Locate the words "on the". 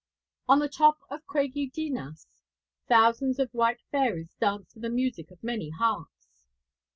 0.49-0.67